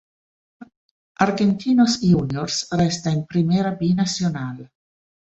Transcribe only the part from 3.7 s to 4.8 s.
B Nacional.